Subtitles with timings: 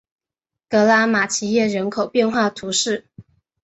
[0.67, 3.05] 格拉马齐耶人口变化图示